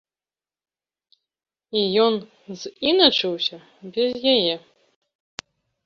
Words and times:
І 1.83 1.85
ён 2.05 2.13
з'іначыўся 2.65 3.57
без 3.99 4.11
яе. 4.37 4.55